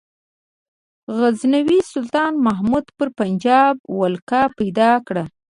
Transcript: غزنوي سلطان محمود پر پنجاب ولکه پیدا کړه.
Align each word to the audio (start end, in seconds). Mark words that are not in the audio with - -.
غزنوي 1.17 1.79
سلطان 1.93 2.33
محمود 2.45 2.85
پر 2.97 3.07
پنجاب 3.19 3.75
ولکه 3.99 4.41
پیدا 4.57 4.91
کړه. 5.07 5.23